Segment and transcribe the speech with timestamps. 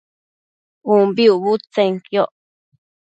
[0.93, 2.31] ubi ucbudtsenquioc